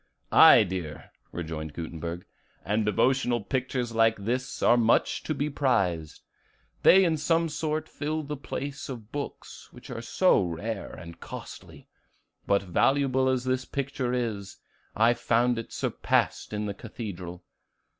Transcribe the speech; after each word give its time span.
"Aye, 0.31 0.63
dear," 0.63 1.11
rejoined 1.31 1.73
Gutenberg, 1.73 2.25
"and 2.65 2.83
devotional 2.87 3.39
pictures 3.39 3.93
like 3.93 4.17
this 4.17 4.63
are 4.63 4.75
much 4.75 5.21
to 5.25 5.35
be 5.35 5.47
prized; 5.47 6.23
they 6.81 7.03
in 7.05 7.17
some 7.17 7.47
sort 7.49 7.87
fill 7.87 8.23
the 8.23 8.35
place 8.35 8.89
of 8.89 9.11
books, 9.11 9.67
which 9.71 9.91
are 9.91 10.01
so 10.01 10.41
rare 10.43 10.91
and 10.91 11.19
costly. 11.19 11.87
But 12.47 12.63
valuable 12.63 13.29
as 13.29 13.43
this 13.43 13.63
picture 13.63 14.11
is, 14.11 14.57
I 14.95 15.13
found 15.13 15.59
it 15.59 15.71
surpassed 15.71 16.51
in 16.51 16.65
the 16.65 16.73
Cathedral. 16.73 17.43